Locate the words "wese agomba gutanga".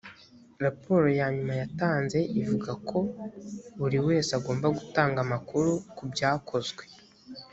4.07-5.17